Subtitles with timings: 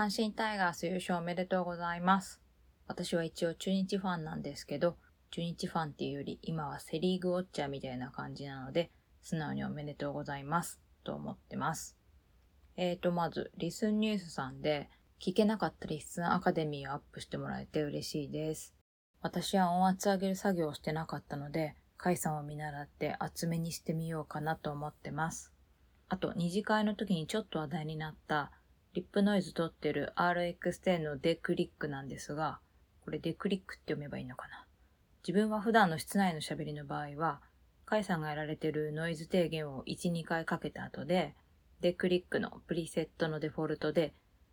[0.00, 2.40] 阪神タイガース優勝おめでとうございます。
[2.86, 4.96] 私は一応中日ファンなんですけど、
[5.30, 8.90] 中日ファンっていうより今はセリーグウォッチャーみたいな感じなので、
[9.20, 11.98] 素直におめでとうございますと思ってます。
[12.78, 14.88] えーと、まず、リスンニュースさんで、
[15.20, 18.74] 聞けなかったリスンアカデミーをアップしてもらえて嬉しいです。
[19.20, 25.52] 私は音圧上げる作業をしてなかったので、カイさんを見習って厚めにしてみようかなと思ってます。
[26.08, 28.50] あと、二次会の時にちょっと話題になった
[28.92, 32.58] リップノイズ撮ってる RX10 のデクリックなんですが、
[33.04, 34.66] これデクリックって読めばいいのかな？
[35.26, 37.40] 自分は普段の室内の喋りの場合は、
[37.84, 41.36] カイさんがやられてるノイズ低減を1、2回かけた後で、
[41.80, 44.12] デクリックのプリセットのデフォルトで、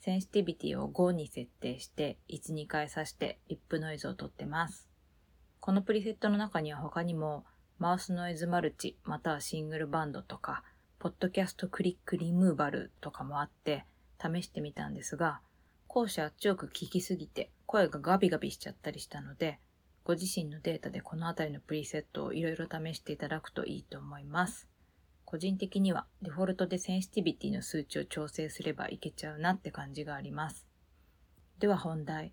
[0.00, 4.90] センシティビティを5に設定して、1、2回刺してリップノイズを取ってます。
[5.60, 7.44] このプリセットの中には他にも、
[7.78, 10.64] マウスノイズマルチ、またはシングルバンドとか、
[10.98, 13.86] ポッドキャストクリックリムーバルとかもあって、
[14.20, 15.40] 試してみたんですが、
[15.86, 19.58] 後者強く聞きすぎて声がガビガビしちゃったりしたので、
[20.04, 24.68] ご自身のデータでこのあたりのプリセットをいろいろ試していただくといいと思います。
[25.24, 30.66] 個人的にはデフォルトでセンシティビティの数値を調整すればいけちゃうなって感じがあります。
[31.58, 32.32] では本題。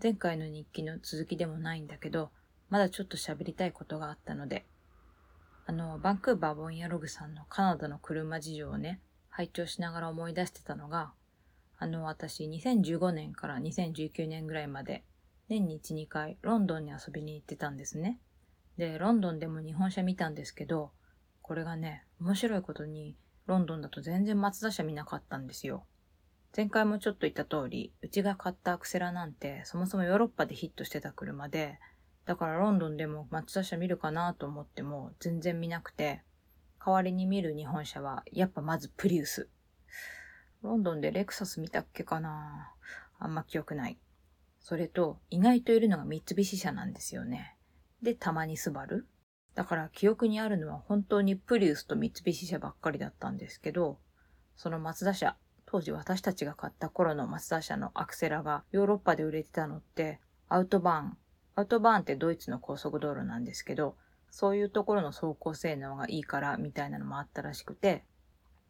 [0.00, 2.30] 前回の日記の続きでもないんだけど、
[2.68, 4.66] まだちょっと喋りたいことがあったので、
[5.66, 11.12] あの、バンクーバーボンヤログさんのカナダの車事情をね、拝聴しながら思い出してたのが、
[11.78, 15.04] あの、私、2015年から2019年ぐらいまで、
[15.48, 18.20] 年に1、2回、ロンドンに遊びに行ってたんですね。
[18.76, 20.92] で、ロンドンでも日本車見たんですけど、
[21.42, 23.16] これがね、面白いことに、
[23.46, 25.86] ロンドンだと全然松田車見なかったんですよ。
[26.56, 31.78] 前回もちょっと言った通り、うちが買ったアクセラなんて、そもそもヨーロッパでヒットしてた車で、
[32.24, 36.22] だからロンドンでも松田車見るかなと思っても全然見なくて、
[36.84, 39.48] 代わりに見る日本車は、やっぱまずプリウス。
[40.66, 42.72] ロンドンでレクサス見たっけかな
[43.18, 43.98] あんま記憶ない。
[44.60, 47.56] それと、意外といるのが三菱車なんですよね。
[48.02, 49.06] で、たまにスバル。
[49.54, 53.98] だから記憶にあるのは本当にプリウスと三菱車ばっかりだったんですけど、
[54.56, 55.36] そのマツダ車、
[55.66, 61.18] 当時私たちが買った頃のマツダ車のアクセラがヨーロッパで売れてたのって、アウトバーン。
[61.54, 63.96] アウトバーンってドイツの高速道路なんですけど、
[64.30, 68.04] そういうところの走行性能がいいからみたいなのもあったらしくて、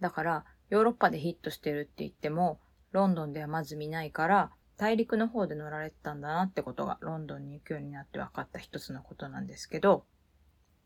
[0.01, 2.61] だからヨーロッパでヒットしてるって言っても、
[2.93, 10.05] ロンドンではまず見ないから、大陸の方で乗られてたんだなってことがロンドンに行くようになって分かった一つのことなんですけど、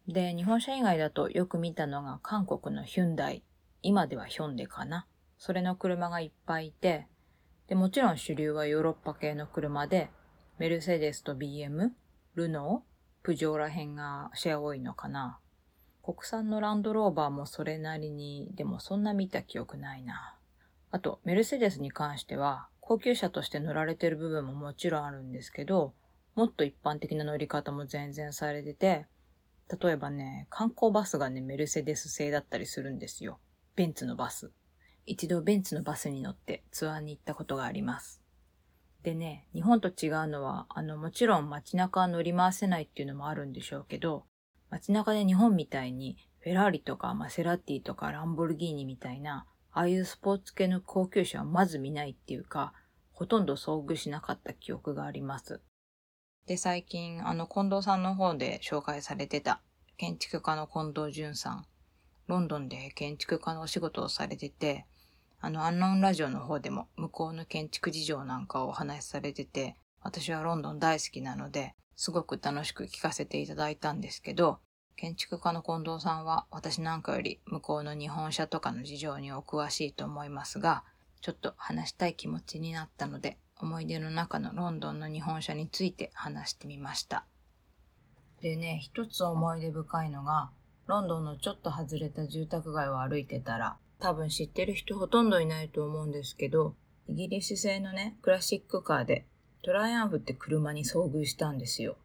[0.07, 3.43] で、日本車以外だとよく見たのが韓国のヒュンダイ、
[3.83, 5.07] 今ではヒョンデかな。
[5.39, 7.07] それの車がいっぱいいて、
[7.67, 10.11] で、もちろん主流はヨーロッパ系の車で、
[10.59, 11.91] メルセデスと BM、
[12.35, 15.39] ルノー、プジョーら辺がシェア多いのかな。
[16.13, 20.37] 国産のランドローバーもそれなりに、でもそんな見た記憶ないな。
[20.91, 25.95] あと、メルセデスに関しては、高級車として乗られてる部分ももちろんあるんですけど、
[26.35, 29.07] もっと一般的な乗り方も全然されてて、
[29.81, 33.39] 例えばね、観光バスがね、メルセデス製だったりするんですよ。
[33.77, 34.51] ベンツのバス。
[35.07, 38.21] 一度ベンツのバスに乗ってツアーに行ったことがあります。
[39.03, 44.25] でね、日本と違うのは、あの、もちろん街中は乗り回せないっていうのもあるんでしょうけど、
[44.71, 52.73] 街中で日本みたいにフェラーリとかマセラティとかランボルギーニみたいな、ああいうスポーツ系の高級車はまず見ないっていうか、
[53.13, 55.61] ほとんど遭遇しなかった記憶があります。
[56.47, 59.61] で、最近、あの、近藤さんの方で紹介されてた、
[59.99, 61.67] 建築家の近藤淳さん、
[62.27, 64.87] ロンドンで建築家のお仕事をされてて、
[65.41, 74.59] あの、アンノンラジオの方でも向こうの建築事情なんかをお話しされてて、私はロンドン大好きなので、すごく楽しく聞かせていただいたんですけど、
[74.97, 80.83] 建築家の近藤さんは私なんかより向こうの日本車とかの事情にお詳しいと思いますが、
[81.21, 87.27] ちょっと話したい気持ちになったので、思い出の中のロンドンの日本車について話してみました。
[88.41, 90.49] でね、一つ思い出深いのが、
[90.87, 96.75] ロンドンのちょっと外れた住宅街を歩いてたら、多分知ってる人ほとんどいないと思うんですけど、
[97.09, 99.27] イギリス製のね、クラシックカーで
[99.63, 101.97] トライアンフって車に遭遇したんですよ。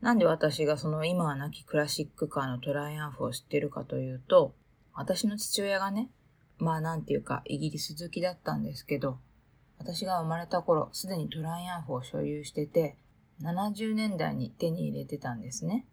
[0.00, 4.54] なんで私がその今は亡きクラシックカーのトライアンフを知ってるかというと、
[4.94, 6.10] 私の父親がね、
[6.58, 9.18] まあなんていうかイギリス好きだったんですけど、
[9.78, 12.96] 私が生まれた頃すでにトライアンフを所有してて、
[13.42, 15.86] 70年代に手に入れてたんですね。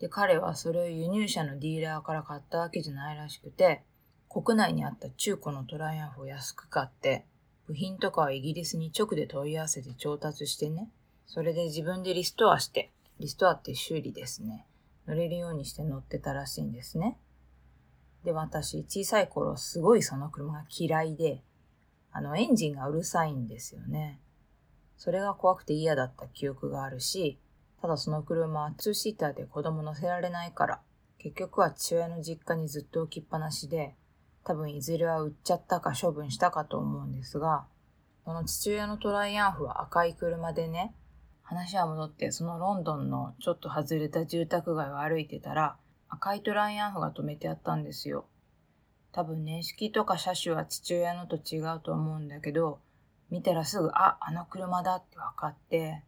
[0.00, 3.84] で、彼はそれを輸入車のディーラーから買ったわけじゃないらしくて、
[4.28, 7.26] 国内にあった中古のトライアンフを安く買って、
[7.70, 10.90] 部品とかはイギリスに直で問い合わせて調達してね。
[11.26, 12.90] それで自分でリストアして、
[13.20, 14.66] リストアって修理ですね。
[15.06, 17.16] 乗れるようにして乗ってたらしいんですね。
[18.24, 21.44] で、私、小さい頃すごいその車が嫌いで、
[22.10, 24.18] あの、エンジンがうるさいんですよね。
[24.96, 27.38] それが怖くて嫌だった記憶があるし、
[27.80, 30.80] ただその車はツーシーターで子供乗せられないから、
[31.18, 33.94] 結局は父親の実家にずっと置きっぱなしで、
[34.44, 37.66] 多分いずれは売っちゃったか処分したかと思うんですが、
[38.24, 40.94] この父親のトライアンフは赤い車でね、
[41.42, 45.76] 話は戻ってそのロンドンのちょっと外れた住宅街を歩いてたら、
[46.08, 48.26] 赤いトライアンフが止めてあったんですよ。
[49.12, 52.78] 多分年式とか車種は父親のと違うと思うんだけど、
[53.30, 56.02] 見たらすぐ、あ、あの車だって分かって、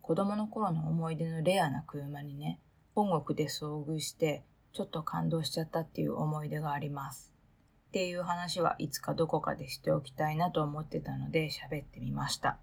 [0.00, 2.60] 子供の頃の思い出のレアな車にね、
[2.94, 7.32] 本国で遭遇して、ちょっと感動しちゃったっていう思い出があります。
[7.88, 12.58] っていう話はいつかどこかでしておきたいなと思ってたので喋ってみました。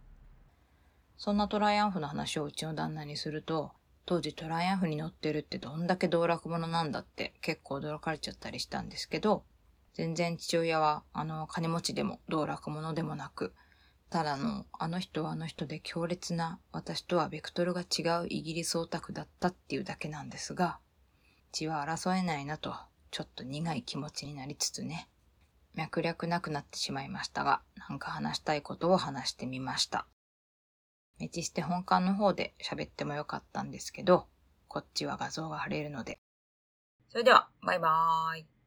[1.17, 3.71] そんなトライアンフの話をうちの旦那にすると、
[4.05, 9.43] 当時トライアンフに乗ってるってどんだけ道楽者なんだって結構驚かれちゃったりしたんですけど、
[9.93, 13.53] 全然父親はあの金持ちでも道楽者でもなく、
[14.09, 20.79] ただのあの人はあの人で強烈な私とはベクトルが違うイギリスオタクだったっていうだけなんですが、
[21.51, 22.75] 血は争えないなと
[23.11, 25.09] ちょっと苦い気持ちになりつつね、
[25.73, 30.05] 脈略なくなってしまいましたが、なんか話したいことを話してみました。
[31.19, 34.27] メチステ本館の方で喋ってもよかったんですけど、
[34.67, 36.19] こっちは画像が貼れるので。
[37.09, 38.58] それでは、バイバーイ。